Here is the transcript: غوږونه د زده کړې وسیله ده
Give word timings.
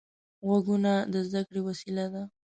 غوږونه 0.45 0.91
د 1.13 1.15
زده 1.27 1.41
کړې 1.47 1.61
وسیله 1.67 2.05
ده 2.13 2.23